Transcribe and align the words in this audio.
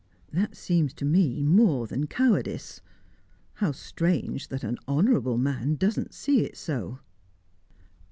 That 0.33 0.57
seems 0.57 0.93
to 0.95 1.05
me 1.05 1.43
more 1.43 1.85
than 1.85 2.07
cowardice. 2.07 2.81
How 3.57 3.71
strange 3.71 4.47
that 4.47 4.63
an 4.63 4.79
honourable 4.87 5.37
man 5.37 5.75
doesn't 5.75 6.15
see 6.15 6.39
it 6.41 6.57
so!" 6.57 6.97